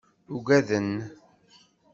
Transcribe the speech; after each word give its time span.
Ugaden. 0.35 0.87